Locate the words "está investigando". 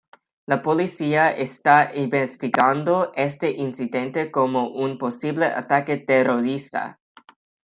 1.29-3.11